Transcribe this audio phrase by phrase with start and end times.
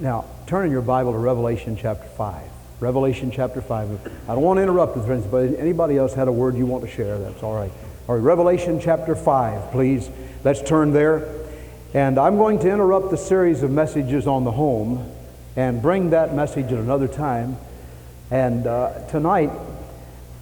[0.00, 2.42] Now, turn in your Bible to Revelation chapter 5.
[2.80, 4.06] Revelation chapter 5.
[4.26, 6.84] I don't want to interrupt you, friends, but anybody else had a word you want
[6.84, 7.70] to share, that's all right.
[8.08, 10.08] All right, Revelation chapter 5, please.
[10.42, 11.28] Let's turn there.
[11.92, 15.06] And I'm going to interrupt the series of messages on the home
[15.54, 17.58] and bring that message at another time.
[18.30, 19.50] And uh, tonight,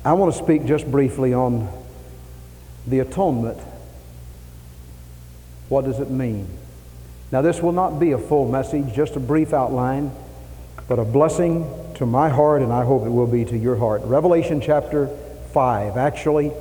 [0.04, 1.68] I want to speak just briefly on
[2.86, 3.59] the atonement.
[5.68, 6.57] What does it mean?
[7.30, 10.12] Now, this will not be a full message, just a brief outline,
[10.88, 14.02] but a blessing to my heart, and I hope it will be to your heart.
[14.04, 15.09] Revelation chapter
[15.52, 15.98] 5.
[15.98, 16.52] Actually,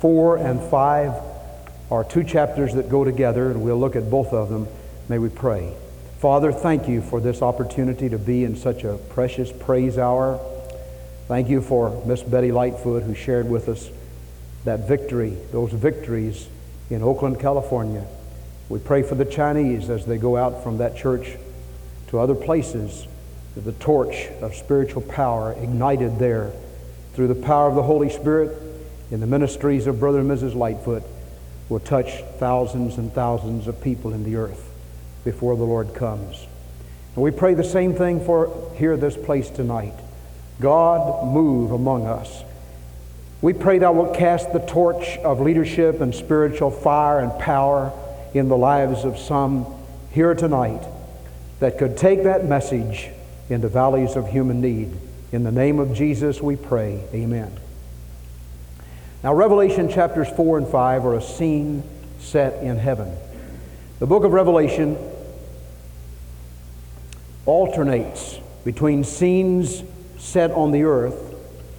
[0.00, 1.14] 4 and 5
[1.90, 4.68] are two chapters that go together, and we'll look at both of them.
[5.08, 5.72] May we pray.
[6.18, 10.38] Father, thank you for this opportunity to be in such a precious praise hour.
[11.28, 13.88] Thank you for Miss Betty Lightfoot, who shared with us
[14.64, 16.46] that victory, those victories
[16.90, 18.04] in Oakland, California.
[18.70, 21.36] We pray for the Chinese as they go out from that church
[22.08, 23.08] to other places,
[23.56, 26.52] that the torch of spiritual power ignited there
[27.14, 28.56] through the power of the Holy Spirit
[29.10, 30.54] in the ministries of Brother and Mrs.
[30.54, 31.02] Lightfoot
[31.68, 34.70] will touch thousands and thousands of people in the earth
[35.24, 36.46] before the Lord comes.
[37.16, 39.94] And we pray the same thing for here this place tonight.
[40.60, 42.44] God, move among us.
[43.42, 47.92] We pray thou wilt cast the torch of leadership and spiritual fire and power
[48.34, 49.66] in the lives of some
[50.12, 50.82] here tonight
[51.60, 53.10] that could take that message
[53.48, 54.96] into valleys of human need.
[55.32, 57.02] In the name of Jesus we pray.
[57.12, 57.58] Amen.
[59.22, 61.82] Now, Revelation chapters 4 and 5 are a scene
[62.20, 63.14] set in heaven.
[63.98, 64.96] The book of Revelation
[67.44, 69.82] alternates between scenes
[70.18, 71.34] set on the earth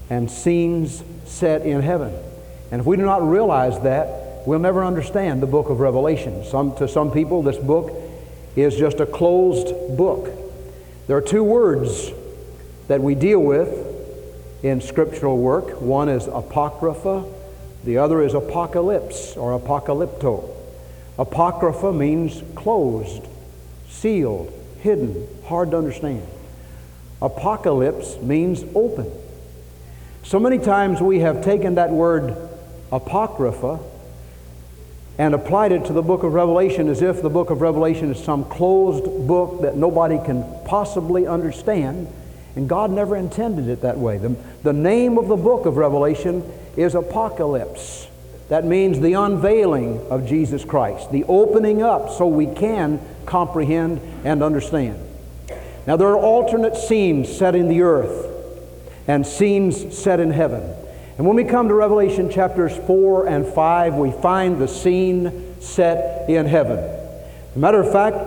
[0.09, 2.13] and scenes set in heaven.
[2.71, 6.43] And if we do not realize that, we'll never understand the book of Revelation.
[6.45, 7.91] Some, to some people, this book
[8.55, 10.29] is just a closed book.
[11.07, 12.11] There are two words
[12.87, 13.87] that we deal with
[14.63, 15.81] in scriptural work.
[15.81, 17.25] One is apocrypha,
[17.83, 20.49] the other is apocalypse or apocalypto.
[21.17, 23.23] Apocrypha means closed,
[23.89, 26.25] sealed, hidden, hard to understand.
[27.21, 29.11] Apocalypse means open.
[30.23, 32.35] So many times we have taken that word
[32.91, 33.79] apocrypha
[35.17, 38.23] and applied it to the book of Revelation as if the book of Revelation is
[38.23, 42.07] some closed book that nobody can possibly understand.
[42.55, 44.17] And God never intended it that way.
[44.17, 46.43] The, the name of the book of Revelation
[46.75, 48.07] is Apocalypse.
[48.49, 54.43] That means the unveiling of Jesus Christ, the opening up so we can comprehend and
[54.43, 54.99] understand.
[55.87, 58.27] Now, there are alternate scenes set in the earth
[59.07, 60.75] and scenes set in heaven.
[61.21, 66.27] And when we come to Revelation chapters 4 and 5, we find the scene set
[66.27, 66.79] in heaven.
[66.79, 68.17] As a matter of fact,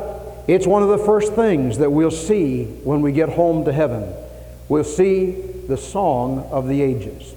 [0.46, 4.14] it's one of the first things that we'll see when we get home to heaven.
[4.68, 7.34] We'll see the song of the ages.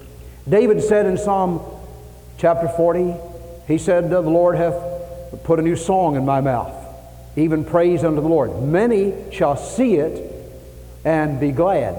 [0.48, 1.60] David said in Psalm
[2.38, 3.16] chapter 40,
[3.68, 4.76] he said, The Lord hath
[5.44, 6.72] put a new song in my mouth,
[7.36, 8.62] even praise unto the Lord.
[8.62, 10.32] Many shall see it
[11.04, 11.96] and be glad.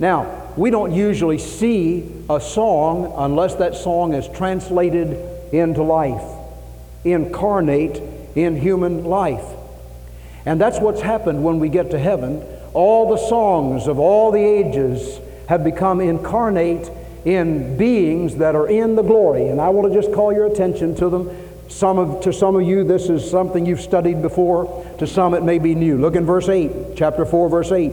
[0.00, 5.16] Now, we don't usually see a song unless that song is translated
[5.52, 6.22] into life,
[7.04, 8.02] incarnate
[8.34, 9.44] in human life.
[10.44, 12.42] And that's what's happened when we get to heaven.
[12.74, 16.90] All the songs of all the ages have become incarnate
[17.24, 19.48] in beings that are in the glory.
[19.48, 21.30] And I want to just call your attention to them.
[21.68, 24.84] Some of, to some of you, this is something you've studied before.
[24.98, 25.98] To some, it may be new.
[25.98, 27.92] Look in verse 8, chapter 4, verse 8.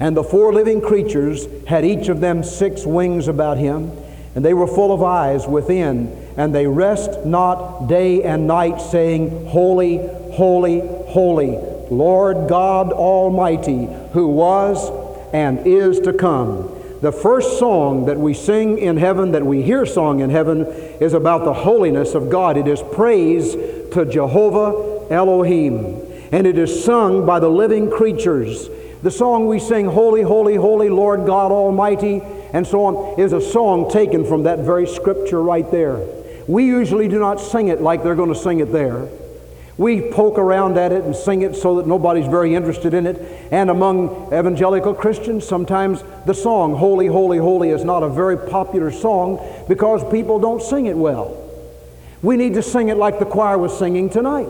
[0.00, 3.90] And the four living creatures had each of them six wings about him,
[4.34, 9.46] and they were full of eyes within, and they rest not day and night, saying,
[9.48, 9.96] Holy,
[10.32, 11.58] holy, holy,
[11.90, 14.90] Lord God Almighty, who was
[15.32, 16.74] and is to come.
[17.00, 20.66] The first song that we sing in heaven, that we hear song in heaven,
[21.00, 22.56] is about the holiness of God.
[22.56, 23.52] It is praise
[23.92, 26.00] to Jehovah Elohim,
[26.32, 28.68] and it is sung by the living creatures.
[29.02, 32.20] The song we sing, Holy, Holy, Holy, Lord God Almighty,
[32.52, 36.04] and so on, is a song taken from that very scripture right there.
[36.48, 39.08] We usually do not sing it like they're going to sing it there.
[39.76, 43.16] We poke around at it and sing it so that nobody's very interested in it.
[43.52, 48.90] And among evangelical Christians, sometimes the song, Holy, Holy, Holy, is not a very popular
[48.90, 51.44] song because people don't sing it well.
[52.20, 54.48] We need to sing it like the choir was singing tonight.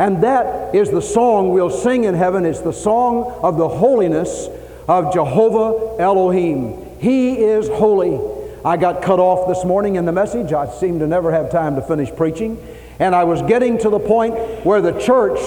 [0.00, 2.46] And that is the song we'll sing in heaven.
[2.46, 4.48] It's the song of the holiness
[4.88, 6.98] of Jehovah Elohim.
[7.00, 8.18] He is holy.
[8.64, 10.54] I got cut off this morning in the message.
[10.54, 12.56] I seem to never have time to finish preaching.
[12.98, 15.38] And I was getting to the point where the church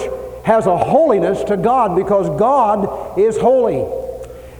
[0.44, 3.84] has a holiness to God because God is holy.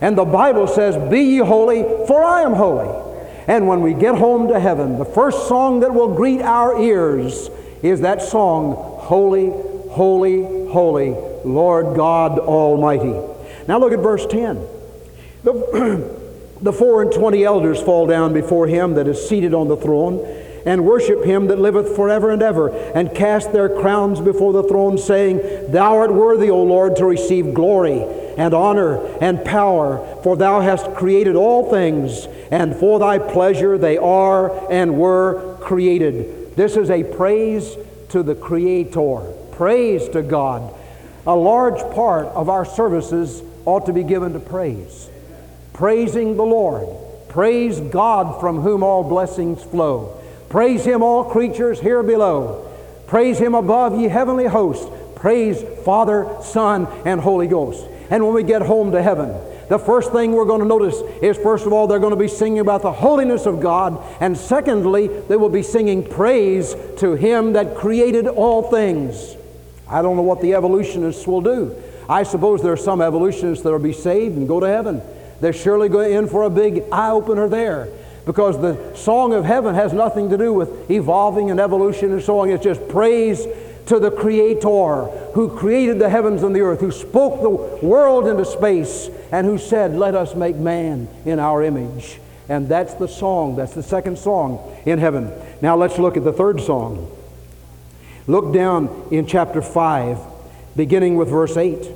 [0.00, 2.90] And the Bible says, Be ye holy, for I am holy.
[3.46, 7.48] And when we get home to heaven, the first song that will greet our ears
[7.80, 9.52] is that song, Holy,
[9.94, 11.10] Holy, Holy,
[11.44, 13.14] Lord God Almighty.
[13.68, 14.56] Now look at verse 10.
[15.44, 16.18] The,
[16.60, 20.18] the four and twenty elders fall down before him that is seated on the throne
[20.66, 24.96] and worship him that liveth forever and ever, and cast their crowns before the throne,
[24.96, 25.38] saying,
[25.70, 28.02] Thou art worthy, O Lord, to receive glory
[28.36, 33.98] and honor and power, for thou hast created all things, and for thy pleasure they
[33.98, 36.56] are and were created.
[36.56, 37.76] This is a praise
[38.08, 39.20] to the Creator,
[39.56, 40.74] praise to God.
[41.26, 45.08] A large part of our services ought to be given to praise,
[45.72, 46.86] praising the Lord.
[47.28, 50.20] Praise God from whom all blessings flow.
[50.48, 52.70] Praise him, all creatures here below.
[53.06, 54.86] Praise him above, ye heavenly hosts.
[55.16, 57.86] Praise Father, Son, and Holy Ghost.
[58.10, 59.34] And when we get home to heaven,
[59.68, 62.28] the first thing we're going to notice is, first of all, they're going to be
[62.28, 64.02] singing about the holiness of God.
[64.20, 69.36] And secondly, they will be singing praise to Him that created all things.
[69.94, 71.80] I don't know what the evolutionists will do.
[72.08, 75.00] I suppose there are some evolutionists that will be saved and go to heaven.
[75.40, 77.88] They're surely going in for a big eye opener there
[78.26, 82.40] because the song of heaven has nothing to do with evolving and evolution and so
[82.40, 82.50] on.
[82.50, 83.46] It's just praise
[83.86, 85.04] to the Creator
[85.34, 89.58] who created the heavens and the earth, who spoke the world into space, and who
[89.58, 92.18] said, Let us make man in our image.
[92.48, 95.30] And that's the song, that's the second song in heaven.
[95.62, 97.13] Now let's look at the third song.
[98.26, 100.18] Look down in chapter 5,
[100.76, 101.90] beginning with verse 8.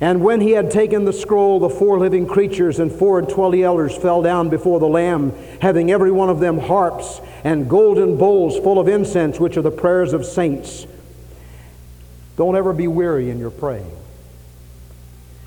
[0.00, 3.64] And when he had taken the scroll, the four living creatures and four and twenty
[3.64, 8.56] elders fell down before the Lamb, having every one of them harps and golden bowls
[8.58, 10.86] full of incense, which are the prayers of saints.
[12.36, 13.90] Don't ever be weary in your praying.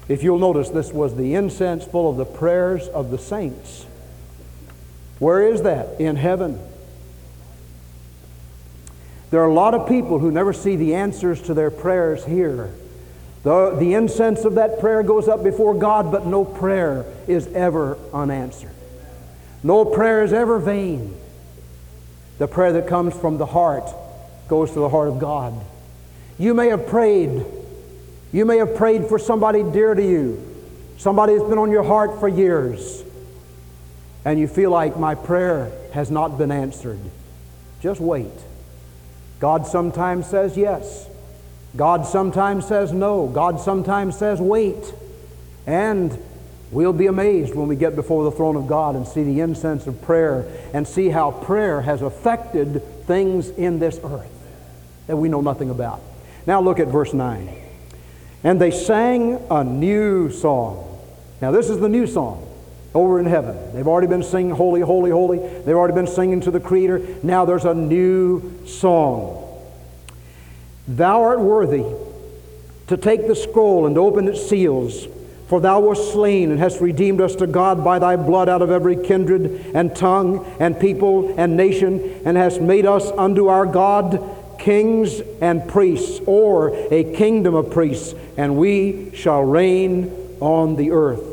[0.09, 3.85] If you'll notice, this was the incense full of the prayers of the saints.
[5.19, 6.01] Where is that?
[6.01, 6.59] In heaven.
[9.31, 12.69] There are a lot of people who never see the answers to their prayers here.
[13.43, 17.97] The, the incense of that prayer goes up before God, but no prayer is ever
[18.13, 18.71] unanswered.
[19.63, 21.15] No prayer is ever vain.
[22.37, 23.89] The prayer that comes from the heart
[24.47, 25.53] goes to the heart of God.
[26.37, 27.45] You may have prayed.
[28.33, 30.43] You may have prayed for somebody dear to you,
[30.97, 33.03] somebody that's been on your heart for years,
[34.25, 36.99] and you feel like my prayer has not been answered.
[37.81, 38.31] Just wait.
[39.41, 41.09] God sometimes says yes.
[41.75, 43.27] God sometimes says no.
[43.27, 44.93] God sometimes says wait.
[45.65, 46.17] And
[46.69, 49.87] we'll be amazed when we get before the throne of God and see the incense
[49.87, 54.31] of prayer and see how prayer has affected things in this earth
[55.07, 56.01] that we know nothing about.
[56.45, 57.49] Now look at verse 9.
[58.43, 60.87] And they sang a new song.
[61.41, 62.47] Now, this is the new song
[62.93, 63.55] over in heaven.
[63.73, 65.39] They've already been singing Holy, Holy, Holy.
[65.39, 67.01] They've already been singing to the Creator.
[67.23, 69.37] Now there's a new song.
[70.87, 71.85] Thou art worthy
[72.87, 75.07] to take the scroll and open its seals.
[75.47, 78.71] For thou wast slain and hast redeemed us to God by thy blood out of
[78.71, 84.21] every kindred and tongue and people and nation, and hast made us unto our God
[84.57, 91.30] kings and priests, or a kingdom of priests, and we shall reign on the earth.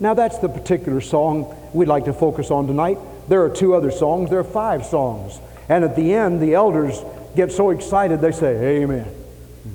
[0.00, 2.98] Now, that's the particular song we'd like to focus on tonight.
[3.28, 5.38] There are two other songs, there are five songs.
[5.68, 7.00] And at the end, the elders
[7.34, 9.06] get so excited they say, Amen.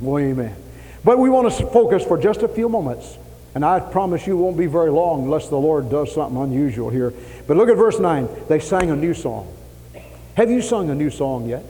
[0.02, 0.56] Well, amen.
[1.04, 3.18] But we want to focus for just a few moments.
[3.56, 7.14] And I promise you won't be very long unless the Lord does something unusual here.
[7.48, 8.30] But look at verse 9.
[8.48, 9.52] They sang a new song.
[10.36, 11.66] Have you sung a new song yet?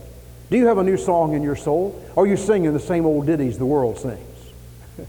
[0.51, 2.03] Do you have a new song in your soul?
[2.15, 4.51] Or are you singing the same old ditties the world sings?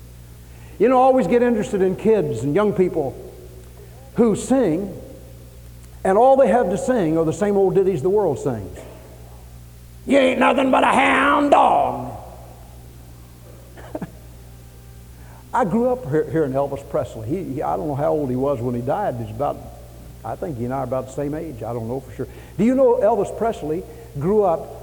[0.79, 3.30] you know, I always get interested in kids and young people
[4.21, 4.95] who sing,
[6.05, 8.79] and all they have to sing are the same old ditties the world sings.
[10.07, 12.19] You ain't nothing but a hound dog.
[15.55, 17.29] I grew up hearing Elvis Presley.
[17.29, 19.17] He, he, I don't know how old he was when he died.
[19.17, 19.57] He's about,
[20.23, 21.63] I think he and I are about the same age.
[21.63, 22.29] I don't know for sure.
[22.59, 23.83] Do you know Elvis Presley
[24.19, 24.81] grew up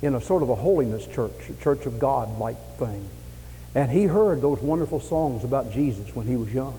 [0.00, 3.10] in a sort of a holiness church, a church of God like thing.
[3.74, 6.78] And he heard those wonderful songs about Jesus when he was young.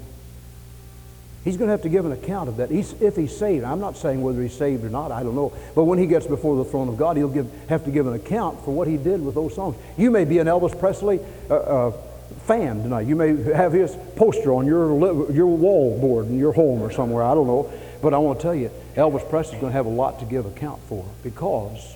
[1.44, 3.64] He's going to have to give an account of that he's, if he's saved.
[3.64, 5.54] I'm not saying whether he's saved or not, I don't know.
[5.74, 8.14] But when he gets before the throne of God, he'll give, have to give an
[8.14, 9.78] account for what he did with those songs.
[9.98, 11.20] You may be an Elvis Presley
[11.50, 11.92] uh, uh,
[12.46, 13.08] fan tonight.
[13.08, 17.24] You may have his poster on your, your wall board in your home or somewhere.
[17.24, 17.72] I don't know.
[18.02, 20.46] But I want to tell you, Elvis Presley's going to have a lot to give
[20.46, 21.96] account for because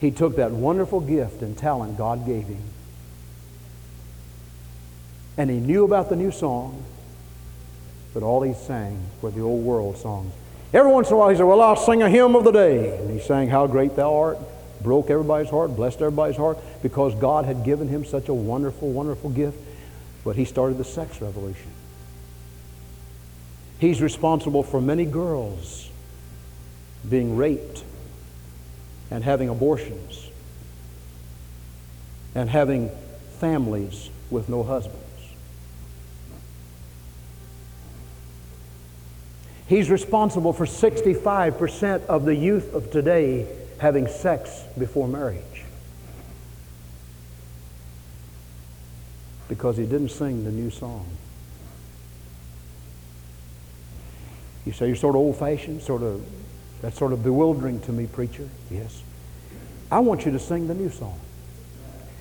[0.00, 2.62] he took that wonderful gift and talent God gave him
[5.36, 6.82] And he knew about the new song,
[8.12, 10.32] but all he sang were the old world songs.
[10.72, 12.96] Every once in a while he said, Well, I'll sing a hymn of the day.
[12.96, 14.38] And he sang, How Great Thou Art,
[14.82, 19.30] broke everybody's heart, blessed everybody's heart, because God had given him such a wonderful, wonderful
[19.30, 19.58] gift.
[20.24, 21.70] But he started the sex revolution.
[23.78, 25.90] He's responsible for many girls
[27.08, 27.82] being raped
[29.10, 30.28] and having abortions
[32.34, 32.90] and having
[33.38, 34.98] families with no husbands.
[39.70, 43.46] He's responsible for 65% of the youth of today
[43.78, 45.62] having sex before marriage
[49.48, 51.06] because he didn't sing the new song.
[54.66, 56.20] You say you're sort of old fashioned, sort of,
[56.82, 58.48] that's sort of bewildering to me, preacher.
[58.72, 59.04] Yes.
[59.88, 61.20] I want you to sing the new song.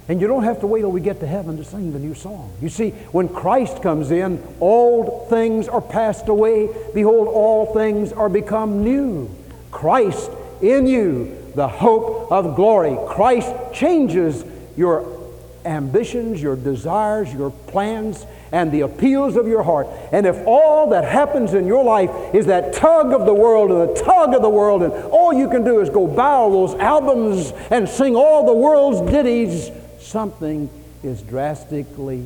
[0.09, 2.15] And you don't have to wait till we get to heaven to sing the new
[2.15, 2.51] song.
[2.61, 6.67] You see, when Christ comes in, old things are passed away.
[6.95, 9.29] Behold, all things are become new.
[9.69, 10.31] Christ
[10.63, 12.97] in you, the hope of glory.
[13.07, 14.43] Christ changes
[14.75, 15.19] your
[15.63, 19.87] ambitions, your desires, your plans, and the appeals of your heart.
[20.11, 23.95] And if all that happens in your life is that tug of the world and
[23.95, 27.51] the tug of the world, and all you can do is go borrow those albums
[27.69, 30.69] and sing all the world's ditties, something
[31.03, 32.25] is drastically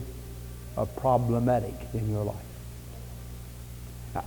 [0.78, 2.36] uh, problematic in your life.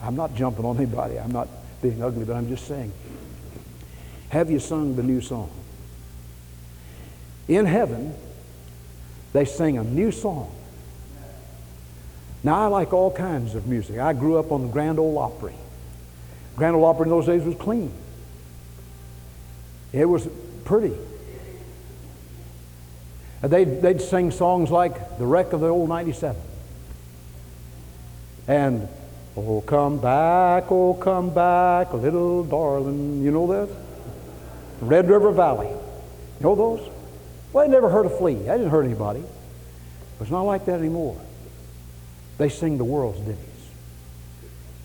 [0.02, 1.18] I'm not jumping on anybody.
[1.18, 1.48] I'm not
[1.82, 2.92] being ugly, but I'm just saying.
[4.30, 5.50] Have you sung the new song?
[7.48, 8.14] In heaven,
[9.32, 10.52] they sing a new song.
[12.42, 13.98] Now, I like all kinds of music.
[13.98, 15.54] I grew up on the Grand Ole Opry.
[16.56, 17.92] Grand Ole Opry in those days was clean.
[19.92, 20.28] It was
[20.64, 20.96] pretty.
[23.42, 26.40] They'd, they'd sing songs like The Wreck of the Old 97.
[28.48, 28.88] And,
[29.36, 33.22] Oh, come back, oh, come back, little darling.
[33.22, 33.68] You know that?
[34.80, 35.68] Red River Valley.
[35.68, 36.88] You know those?
[37.52, 38.48] Well, I never hurt a flea.
[38.48, 39.22] I didn't hurt anybody.
[40.18, 41.20] But it's not like that anymore.
[42.38, 43.38] They sing the world's ditties.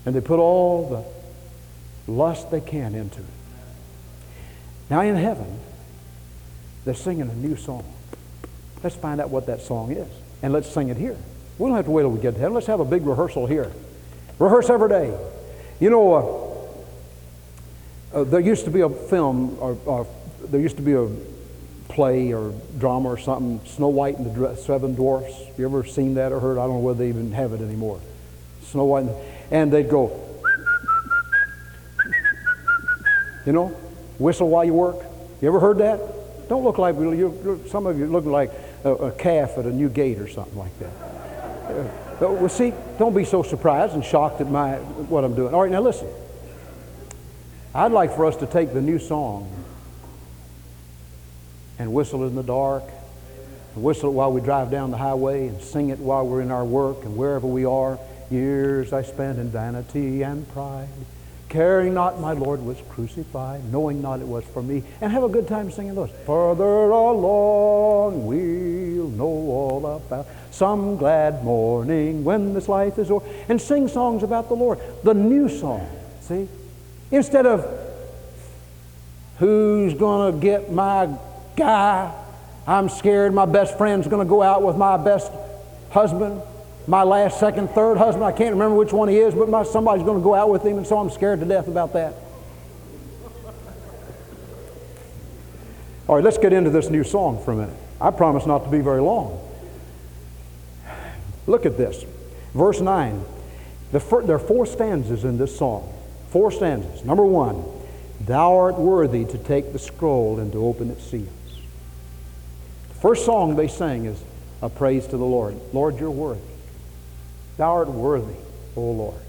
[0.04, 0.88] And they put all
[2.06, 3.26] the lust they can into it.
[4.90, 5.60] Now in heaven,
[6.84, 7.84] they're singing a new song.
[8.82, 10.08] Let's find out what that song is.
[10.42, 11.16] And let's sing it here.
[11.58, 12.54] We don't have to wait till we get to heaven.
[12.54, 13.70] Let's have a big rehearsal here.
[14.38, 15.16] Rehearse every day.
[15.78, 16.68] You know,
[18.12, 20.06] uh, uh, there used to be a film, or, or,
[20.44, 21.08] there used to be a
[21.88, 25.34] play or drama or something, Snow White and the Seven Dwarfs.
[25.58, 26.58] You ever seen that or heard?
[26.58, 28.00] I don't know whether they even have it anymore.
[28.64, 29.16] Snow White, and,
[29.50, 30.18] and they'd go,
[33.46, 33.68] you know,
[34.18, 34.96] whistle while you work.
[35.40, 36.00] You ever heard that?
[36.48, 37.64] Don't look like you.
[37.68, 38.50] Some of you look like
[38.84, 40.92] a, a calf at a new gate or something like that.
[41.70, 41.88] Uh,
[42.20, 45.54] well, see, don't be so surprised and shocked at my what I'm doing.
[45.54, 46.08] All right, now listen.
[47.74, 49.50] I'd like for us to take the new song
[51.78, 52.84] and whistle it in the dark,
[53.74, 56.50] and whistle it while we drive down the highway, and sing it while we're in
[56.50, 57.98] our work and wherever we are.
[58.30, 60.88] Years I spent in vanity and pride,
[61.52, 65.28] caring not my Lord was crucified, knowing not it was for me, and have a
[65.28, 66.10] good time singing those.
[66.26, 73.60] Further along we'll know all about some glad morning when this life is over, and
[73.60, 74.80] sing songs about the Lord.
[75.04, 75.86] The new song,
[76.22, 76.48] see?
[77.10, 77.66] Instead of
[79.38, 79.94] who's
[80.32, 81.08] to get my
[81.56, 82.14] guy.
[82.66, 85.32] I'm scared my best friend's to go out with my best
[85.90, 86.40] husband,
[86.86, 88.24] my last, second, third husband.
[88.24, 90.64] I can't remember which one he is, but my, somebody's going to go out with
[90.64, 92.14] him, and so I'm scared to death about that.
[96.08, 97.76] All right, let's get into this new song for a minute.
[98.00, 99.38] I promise not to be very long.
[101.46, 102.04] Look at this.
[102.54, 103.24] Verse 9.
[103.92, 105.92] The fir- there are four stanzas in this song.
[106.30, 107.04] Four stanzas.
[107.04, 107.64] Number one,
[108.26, 111.28] Thou art worthy to take the scroll and to open its seals.
[112.88, 114.22] The First song they sang is
[114.60, 115.56] a praise to the Lord.
[115.72, 116.40] Lord, you're worthy.
[117.56, 118.34] Thou art worthy,
[118.76, 119.20] O Lord.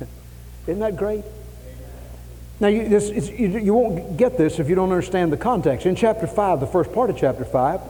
[0.66, 1.24] Isn't that great?
[2.60, 5.86] Now, you, this, you, you won't get this if you don't understand the context.
[5.86, 7.80] In chapter 5, the first part of chapter 5,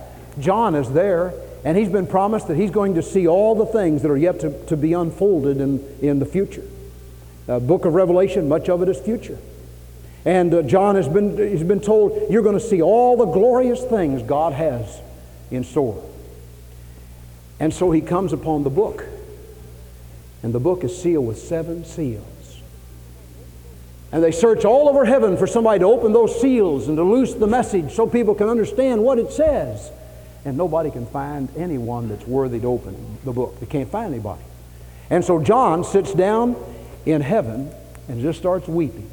[0.40, 1.32] John is there,
[1.64, 4.40] and he's been promised that he's going to see all the things that are yet
[4.40, 6.64] to, to be unfolded in, in the future.
[7.46, 9.38] The book of Revelation, much of it is future.
[10.26, 13.82] And uh, John has been, he's been told, you're going to see all the glorious
[13.84, 15.00] things God has
[15.50, 16.04] in store.
[17.60, 19.04] And so he comes upon the book.
[20.42, 22.24] And the book is sealed with seven seals.
[24.12, 27.34] And they search all over heaven for somebody to open those seals and to loose
[27.34, 29.90] the message so people can understand what it says.
[30.44, 33.60] and nobody can find anyone that's worthy to open the book.
[33.60, 34.42] They can't find anybody.
[35.10, 36.56] And so John sits down
[37.04, 37.70] in heaven
[38.08, 39.10] and just starts weeping.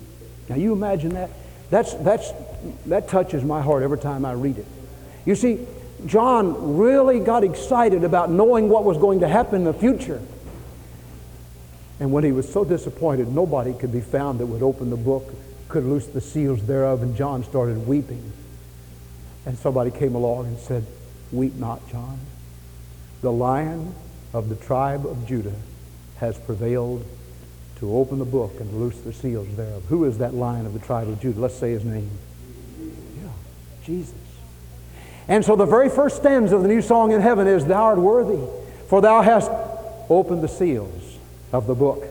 [0.49, 1.29] Now you imagine that?
[1.69, 2.31] That's, that's,
[2.85, 4.65] that touches my heart every time I read it.
[5.25, 5.65] You see,
[6.05, 10.21] John really got excited about knowing what was going to happen in the future.
[11.99, 15.33] And when he was so disappointed, nobody could be found that would open the book,
[15.69, 18.33] could loose the seals thereof, and John started weeping.
[19.45, 20.85] And somebody came along and said,
[21.31, 22.19] Weep not, John.
[23.21, 23.95] The lion
[24.33, 25.55] of the tribe of Judah
[26.17, 27.05] has prevailed
[27.77, 29.83] to open the book and loose the seals thereof.
[29.85, 31.39] Who is that lion of the tribe of Judah?
[31.39, 32.09] Let's say his name.
[32.79, 33.29] Yeah,
[33.83, 34.24] Jesus.
[35.27, 37.97] And so the very first stanza of the new song in heaven is, Thou art
[37.97, 38.43] worthy,
[38.87, 39.51] for thou hast
[40.09, 41.17] opened the seals
[41.51, 42.03] of the book.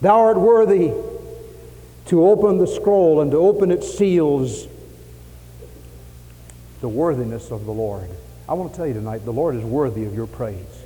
[0.00, 0.92] Thou art worthy
[2.06, 4.66] to open the scroll and to open its seals.
[6.80, 8.10] The worthiness of the Lord.
[8.48, 10.82] I want to tell you tonight, the Lord is worthy of your praise.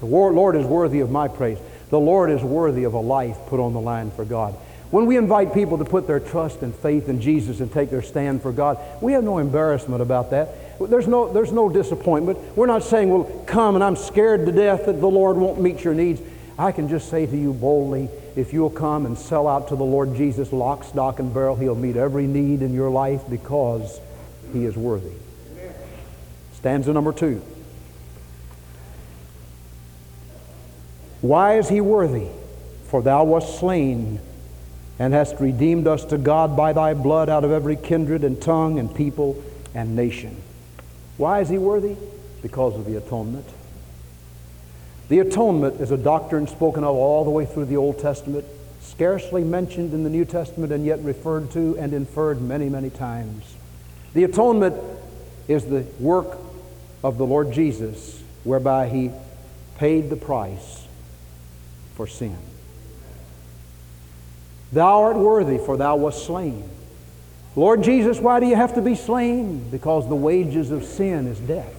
[0.00, 1.58] The Lord is worthy of my praise.
[1.90, 4.54] The Lord is worthy of a life put on the line for God.
[4.90, 8.02] When we invite people to put their trust and faith in Jesus and take their
[8.02, 10.48] stand for God, we have no embarrassment about that.
[10.86, 12.38] There's no, there's no disappointment.
[12.56, 15.84] We're not saying, well, come and I'm scared to death that the Lord won't meet
[15.84, 16.20] your needs.
[16.58, 19.84] I can just say to you boldly, if you'll come and sell out to the
[19.84, 24.00] Lord Jesus, lock, stock, and barrel, He'll meet every need in your life because
[24.52, 25.12] He is worthy.
[26.54, 27.42] Stanza number two.
[31.20, 32.28] Why is He worthy?
[32.86, 34.20] For Thou wast slain
[34.98, 38.78] and hast redeemed us to God by thy blood out of every kindred and tongue
[38.78, 39.42] and people
[39.74, 40.40] and nation.
[41.22, 41.94] Why is he worthy?
[42.42, 43.46] Because of the atonement.
[45.08, 48.44] The atonement is a doctrine spoken of all the way through the Old Testament,
[48.80, 53.54] scarcely mentioned in the New Testament, and yet referred to and inferred many, many times.
[54.14, 54.74] The atonement
[55.46, 56.38] is the work
[57.04, 59.12] of the Lord Jesus, whereby he
[59.78, 60.88] paid the price
[61.94, 62.36] for sin.
[64.72, 66.68] Thou art worthy, for thou wast slain.
[67.54, 69.68] Lord Jesus, why do you have to be slain?
[69.70, 71.74] Because the wages of sin is death.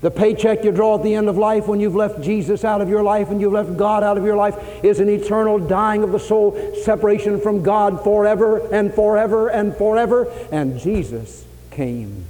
[0.00, 2.88] The paycheck you draw at the end of life when you've left Jesus out of
[2.88, 6.12] your life and you've left God out of your life is an eternal dying of
[6.12, 10.32] the soul, separation from God forever and forever and forever.
[10.52, 12.26] And Jesus came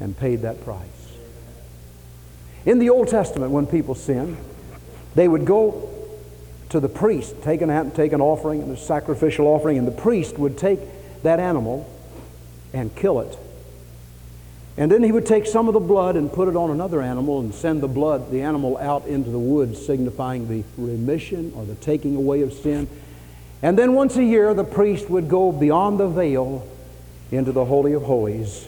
[0.00, 0.88] and paid that price.
[2.64, 4.38] In the Old Testament, when people sinned,
[5.14, 5.91] they would go
[6.72, 10.58] to the priest, take an, take an offering, a sacrificial offering, and the priest would
[10.58, 10.80] take
[11.22, 11.88] that animal
[12.72, 13.38] and kill it.
[14.76, 17.40] And then he would take some of the blood and put it on another animal
[17.40, 21.74] and send the blood, the animal, out into the woods, signifying the remission or the
[21.74, 22.88] taking away of sin.
[23.60, 26.66] And then once a year, the priest would go beyond the veil
[27.30, 28.66] into the Holy of Holies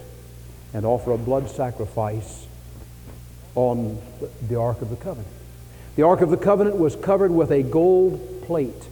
[0.75, 2.47] and offer a blood sacrifice
[3.55, 3.99] on
[4.47, 5.44] the Ark of the Covenant.
[5.97, 8.89] The Ark of the Covenant was covered with a gold plate.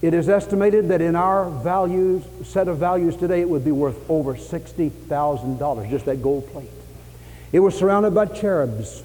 [0.00, 3.98] It is estimated that in our values, set of values today, it would be worth
[4.08, 6.68] over $60,000, just that gold plate.
[7.52, 9.02] It was surrounded by cherubs.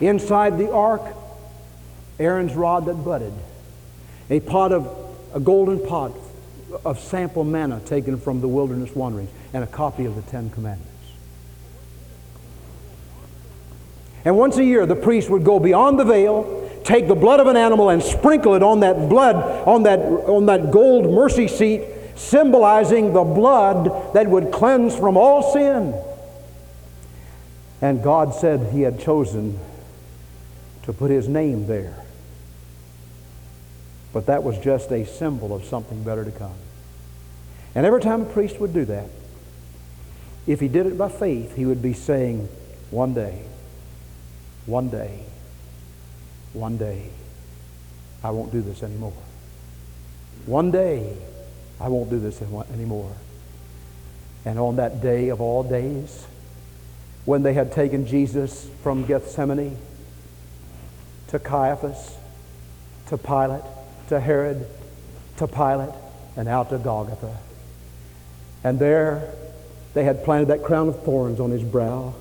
[0.00, 1.02] Inside the ark,
[2.18, 3.34] Aaron's rod that budded,
[4.30, 4.88] a pot of,
[5.34, 6.12] a golden pot
[6.84, 10.95] of sample manna taken from the wilderness wanderings, and a copy of the Ten Commandments.
[14.26, 17.46] And once a year, the priest would go beyond the veil, take the blood of
[17.46, 19.36] an animal, and sprinkle it on that blood,
[19.68, 21.84] on that, on that gold mercy seat,
[22.16, 25.94] symbolizing the blood that would cleanse from all sin.
[27.80, 29.60] And God said He had chosen
[30.82, 31.94] to put His name there.
[34.12, 36.56] But that was just a symbol of something better to come.
[37.76, 39.08] And every time a priest would do that,
[40.48, 42.48] if he did it by faith, he would be saying,
[42.90, 43.44] One day,
[44.66, 45.20] one day,
[46.52, 47.10] one day,
[48.22, 49.12] I won't do this anymore.
[50.46, 51.16] One day,
[51.80, 53.12] I won't do this anymore.
[54.44, 56.26] And on that day of all days,
[57.24, 59.76] when they had taken Jesus from Gethsemane
[61.28, 62.16] to Caiaphas,
[63.08, 63.64] to Pilate,
[64.08, 64.66] to Herod,
[65.36, 65.94] to Pilate,
[66.36, 67.36] and out to Golgotha.
[68.62, 69.32] And there
[69.94, 72.14] they had planted that crown of thorns on his brow.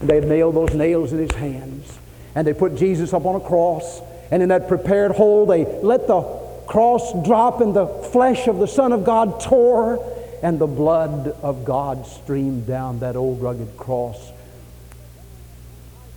[0.00, 1.98] They nailed those nails in his hands.
[2.34, 4.00] And they put Jesus up on a cross.
[4.30, 6.22] And in that prepared hole, they let the
[6.66, 10.04] cross drop, and the flesh of the Son of God tore,
[10.42, 14.32] and the blood of God streamed down that old rugged cross.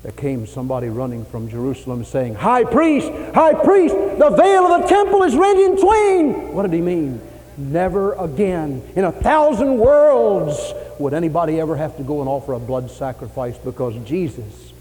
[0.03, 4.87] There came somebody running from Jerusalem saying, High priest, high priest, the veil of the
[4.87, 6.53] temple is rent in twain.
[6.53, 7.21] What did he mean?
[7.59, 8.81] Never again.
[8.95, 13.57] In a thousand worlds would anybody ever have to go and offer a blood sacrifice
[13.57, 14.71] because Jesus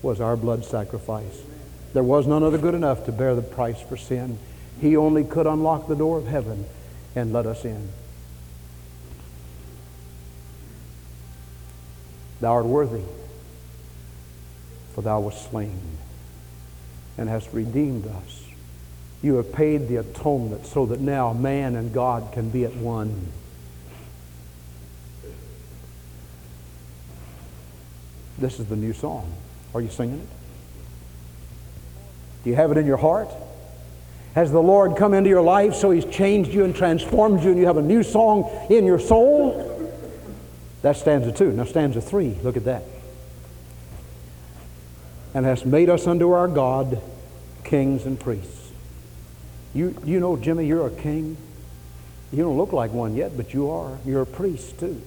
[0.00, 1.42] was our blood sacrifice.
[1.92, 4.38] There was none other good enough to bear the price for sin.
[4.80, 6.66] He only could unlock the door of heaven
[7.16, 7.90] and let us in.
[12.40, 13.02] Thou art worthy,
[14.94, 15.80] for thou wast slain
[17.18, 18.49] and hast redeemed us.
[19.22, 23.28] You have paid the atonement so that now man and God can be at one.
[28.38, 29.30] This is the new song.
[29.74, 30.28] Are you singing it?
[32.44, 33.28] Do you have it in your heart?
[34.34, 37.58] Has the Lord come into your life so He's changed you and transformed you and
[37.58, 39.76] you have a new song in your soul?
[40.80, 41.52] That's stanza two.
[41.52, 42.84] Now, stanza three, look at that.
[45.34, 47.02] And has made us unto our God
[47.64, 48.59] kings and priests.
[49.74, 51.36] You, you know, Jimmy, you're a king.
[52.32, 53.98] You don't look like one yet, but you are.
[54.04, 55.00] You're a priest, too.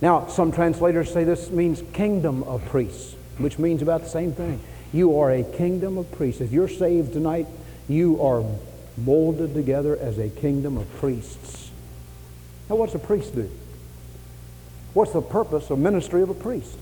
[0.00, 4.60] Now, some translators say this means kingdom of priests, which means about the same thing.
[4.92, 6.40] You are a kingdom of priests.
[6.40, 7.46] If you're saved tonight,
[7.88, 8.44] you are
[8.96, 11.70] molded together as a kingdom of priests.
[12.68, 13.50] Now, what's a priest do?
[14.94, 16.76] What's the purpose of ministry of a priest?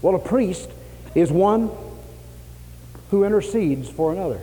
[0.00, 0.70] Well, a priest
[1.14, 1.70] is one
[3.10, 4.40] who intercedes for another.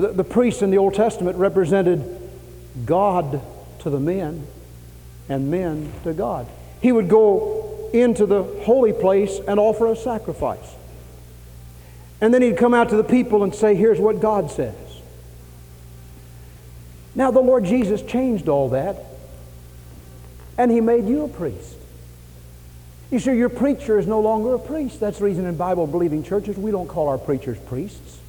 [0.00, 2.02] The, the priests in the Old Testament represented
[2.86, 3.42] God
[3.80, 4.46] to the men
[5.28, 6.46] and men to God.
[6.80, 10.74] He would go into the holy place and offer a sacrifice.
[12.22, 14.74] And then he'd come out to the people and say, Here's what God says.
[17.14, 18.96] Now, the Lord Jesus changed all that
[20.56, 21.76] and he made you a priest.
[23.10, 25.00] You see, your preacher is no longer a priest.
[25.00, 28.19] That's the reason in Bible believing churches we don't call our preachers priests.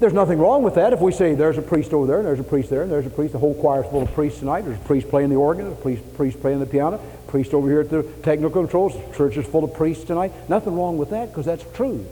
[0.00, 2.40] There's nothing wrong with that if we say there's a priest over there, and there's
[2.40, 3.32] a priest there, and there's a priest.
[3.32, 4.62] The whole choir's full of priests tonight.
[4.62, 7.68] There's a priest playing the organ, a priest, priest playing the piano, a priest over
[7.68, 8.94] here at the technical controls.
[8.94, 10.32] The church is full of priests tonight.
[10.48, 12.06] Nothing wrong with that because that's true.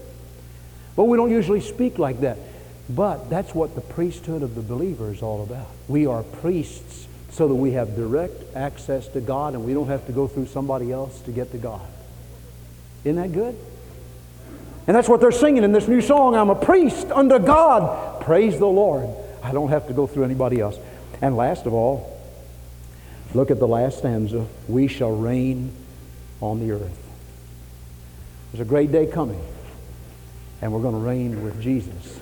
[0.96, 2.36] But we don't usually speak like that.
[2.90, 5.68] But that's what the priesthood of the believer is all about.
[5.88, 10.04] We are priests so that we have direct access to God and we don't have
[10.06, 11.86] to go through somebody else to get to God.
[13.04, 13.56] Isn't that good?
[14.88, 16.34] And that's what they're singing in this new song.
[16.34, 18.22] I'm a priest under God.
[18.22, 19.06] Praise the Lord.
[19.42, 20.78] I don't have to go through anybody else.
[21.20, 22.18] And last of all,
[23.34, 24.46] look at the last stanza.
[24.66, 25.72] We shall reign
[26.40, 27.06] on the earth.
[28.50, 29.44] There's a great day coming,
[30.62, 32.20] and we're going to reign with Jesus.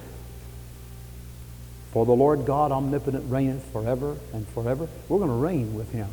[1.92, 4.88] For the Lord God omnipotent reigneth forever and forever.
[5.08, 6.08] We're going to reign with him.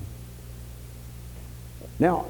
[1.97, 2.27] Now,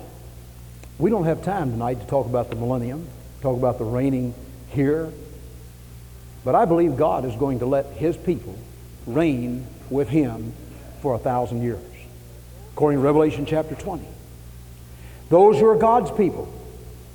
[0.98, 3.10] we don't have time tonight to talk about the millennium,
[3.44, 4.34] talk about the reigning
[4.70, 5.12] here.
[6.46, 8.58] But I believe God is going to let his people
[9.06, 10.54] reign with him
[11.02, 11.82] for a thousand years,
[12.72, 14.06] according to Revelation chapter 20.
[15.30, 16.52] Those who are God's people.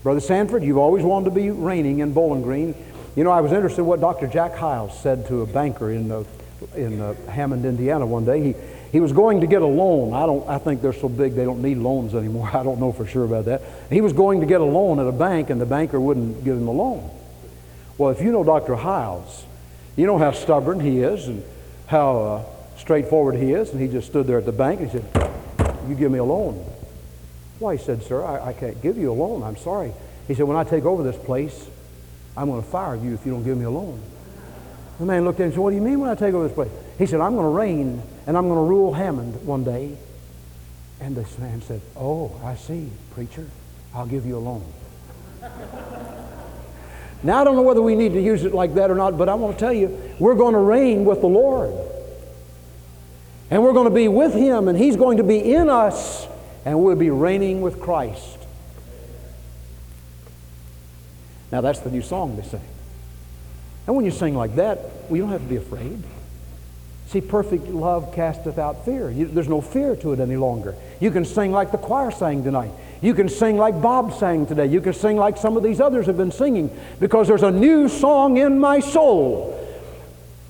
[0.02, 2.74] Brother Sanford, you've always wanted to be reigning in Bowling Green.
[3.16, 4.26] You know, I was interested in what Dr.
[4.26, 6.24] Jack Hyles said to a banker in, uh,
[6.76, 8.42] in uh, Hammond, Indiana one day.
[8.42, 8.54] He,
[8.92, 10.14] he was going to get a loan.
[10.14, 12.50] I, don't, I think they're so big they don't need loans anymore.
[12.54, 13.62] I don't know for sure about that.
[13.90, 16.56] He was going to get a loan at a bank, and the banker wouldn't give
[16.56, 17.10] him a loan.
[17.98, 18.76] Well, if you know Dr.
[18.76, 19.44] Hyles,
[19.96, 21.42] you know how stubborn he is and
[21.88, 22.44] how uh,
[22.76, 23.70] straightforward he is.
[23.70, 25.32] And he just stood there at the bank and he said,
[25.88, 26.54] You give me a loan.
[27.58, 29.42] Why, he said, Sir, I, I can't give you a loan.
[29.42, 29.92] I'm sorry.
[30.28, 31.68] He said, When I take over this place,
[32.36, 34.00] I'm going to fire you if you don't give me a loan.
[34.98, 36.46] The man looked at him and said, What do you mean when I take over
[36.46, 36.70] this place?
[36.98, 39.96] He said, I'm going to reign and I'm going to rule Hammond one day.
[41.00, 43.48] And this man said, Oh, I see, preacher.
[43.94, 44.64] I'll give you a loan.
[47.22, 49.28] now, I don't know whether we need to use it like that or not, but
[49.28, 51.72] I want to tell you, we're going to reign with the Lord.
[53.50, 56.26] And we're going to be with Him, and He's going to be in us,
[56.64, 58.36] and we'll be reigning with Christ.
[61.50, 62.60] Now, that's the new song they sing.
[63.88, 66.02] And when you sing like that, well, you don't have to be afraid.
[67.06, 69.10] See, perfect love casteth out fear.
[69.10, 70.74] You, there's no fear to it any longer.
[71.00, 72.70] You can sing like the choir sang tonight.
[73.00, 74.66] You can sing like Bob sang today.
[74.66, 76.70] You can sing like some of these others have been singing
[77.00, 79.54] because there's a new song in my soul.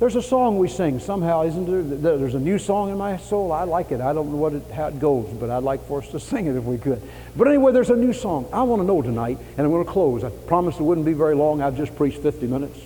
[0.00, 2.18] There's a song we sing somehow, isn't there?
[2.18, 3.52] There's a new song in my soul.
[3.52, 4.00] I like it.
[4.00, 6.46] I don't know what it, how it goes, but I'd like for us to sing
[6.46, 7.00] it if we could.
[7.36, 8.48] But anyway, there's a new song.
[8.52, 10.24] I want to know tonight, and I'm going to close.
[10.24, 11.62] I promised it wouldn't be very long.
[11.62, 12.80] I've just preached 50 minutes,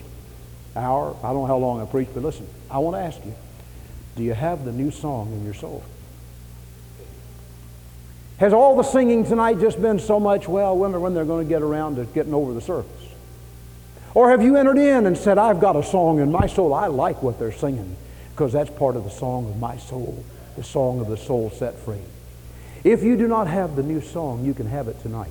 [0.77, 1.17] hour.
[1.23, 3.35] I don't know how long I preached, but listen, I want to ask you,
[4.17, 5.85] do you have the new song in your soul?
[8.39, 11.49] Has all the singing tonight just been so much, well, wonder when they're going to
[11.49, 12.91] get around to getting over the surface?
[14.15, 16.75] Or have you entered in and said, I've got a song in my soul.
[16.75, 17.97] I like what they're singing.
[18.33, 20.25] because that's part of the song of my soul,
[20.57, 22.01] the song of the soul set free.
[22.83, 25.31] If you do not have the new song, you can have it tonight.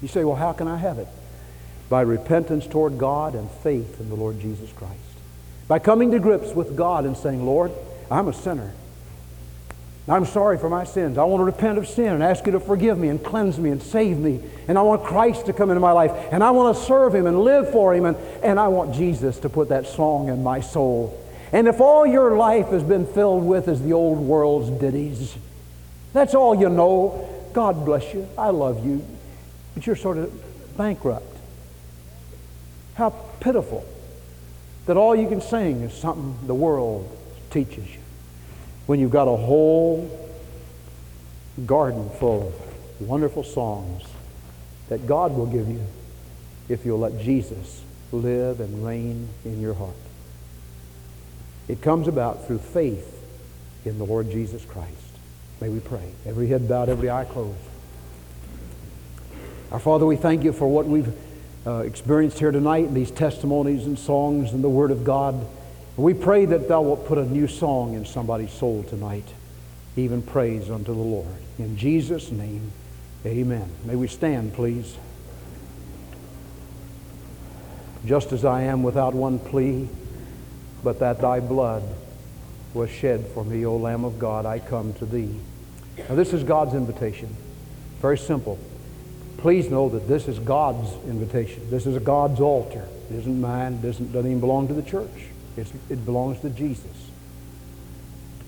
[0.00, 1.08] You say, well, how can I have it?
[1.92, 4.96] By repentance toward God and faith in the Lord Jesus Christ.
[5.68, 7.70] By coming to grips with God and saying, Lord,
[8.10, 8.72] I'm a sinner.
[10.08, 11.18] I'm sorry for my sins.
[11.18, 13.68] I want to repent of sin and ask you to forgive me and cleanse me
[13.68, 14.40] and save me.
[14.68, 16.12] And I want Christ to come into my life.
[16.32, 18.06] And I want to serve him and live for him.
[18.06, 21.22] And, and I want Jesus to put that song in my soul.
[21.52, 25.36] And if all your life has been filled with is the old world's ditties,
[26.14, 28.26] that's all you know, God bless you.
[28.38, 29.04] I love you.
[29.74, 30.32] But you're sort of
[30.78, 31.31] bankrupt.
[32.94, 33.84] How pitiful
[34.86, 37.08] that all you can sing is something the world
[37.50, 38.00] teaches you
[38.86, 40.18] when you've got a whole
[41.66, 44.02] garden full of wonderful songs
[44.88, 45.80] that God will give you
[46.68, 49.94] if you'll let Jesus live and reign in your heart.
[51.68, 53.08] It comes about through faith
[53.84, 54.90] in the Lord Jesus Christ.
[55.60, 56.12] May we pray.
[56.26, 57.56] Every head bowed, every eye closed.
[59.70, 61.14] Our Father, we thank you for what we've
[61.66, 65.46] uh, experienced here tonight these testimonies and songs and the Word of God.
[65.96, 69.26] We pray that thou wilt put a new song in somebody's soul tonight,
[69.96, 71.28] even praise unto the Lord.
[71.58, 72.72] In Jesus' name,
[73.26, 73.68] amen.
[73.84, 74.96] May we stand, please.
[78.04, 79.88] Just as I am without one plea,
[80.82, 81.84] but that thy blood
[82.74, 85.38] was shed for me, O Lamb of God, I come to thee.
[86.08, 87.36] Now, this is God's invitation.
[88.00, 88.58] Very simple.
[89.38, 91.68] Please know that this is God's invitation.
[91.70, 92.86] This is God's altar.
[93.10, 93.74] It isn't mine.
[93.74, 95.08] It doesn't, doesn't even belong to the church.
[95.56, 97.10] It's, it belongs to Jesus.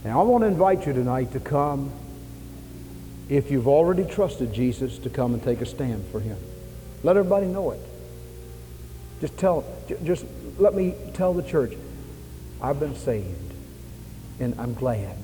[0.05, 1.91] And I want to invite you tonight to come,
[3.29, 6.37] if you've already trusted Jesus, to come and take a stand for him.
[7.03, 7.81] Let everybody know it.
[9.21, 9.65] Just tell,
[10.03, 10.25] just
[10.59, 11.73] let me tell the church,
[12.61, 13.55] I've been saved,
[14.41, 15.17] and I'm glad.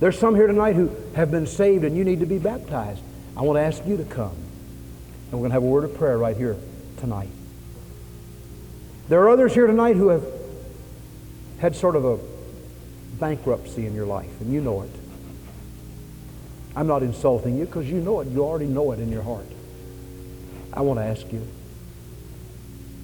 [0.00, 3.02] There's some here tonight who have been saved, and you need to be baptized.
[3.38, 4.34] I want to ask you to come.
[5.30, 6.56] And we're going to have a word of prayer right here
[6.96, 7.28] tonight.
[9.08, 10.24] There are others here tonight who have
[11.60, 12.18] had sort of a
[13.18, 14.90] bankruptcy in your life, and you know it.
[16.74, 18.28] I'm not insulting you because you know it.
[18.28, 19.46] You already know it in your heart.
[20.72, 21.46] I want to ask you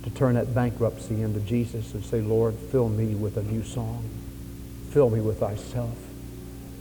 [0.02, 4.08] to turn that bankruptcy into Jesus and say, Lord, fill me with a new song.
[4.90, 5.96] Fill me with thyself.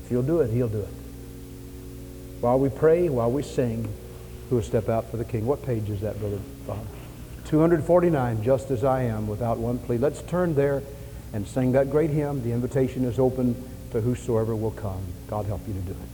[0.06, 1.03] If you'll do it, he'll do it.
[2.44, 3.88] While we pray, while we sing,
[4.50, 5.46] who will step out for the king?
[5.46, 6.86] What page is that, Brother Bob?
[7.46, 9.98] 249, just as I am, without one plea.
[9.98, 10.84] Let's turn there
[11.32, 12.44] and sing that great hymn.
[12.44, 13.56] The invitation is open
[13.92, 15.02] to whosoever will come.
[15.30, 16.13] God help you to do it.